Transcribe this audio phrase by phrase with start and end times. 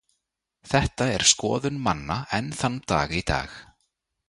[0.69, 3.49] Þetta er skoðun manna enn þann dag í dag.